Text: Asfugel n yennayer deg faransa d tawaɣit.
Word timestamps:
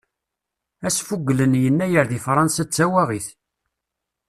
Asfugel 0.87 1.39
n 1.47 1.53
yennayer 1.63 2.05
deg 2.07 2.21
faransa 2.25 2.63
d 2.65 2.69
tawaɣit. 2.71 3.27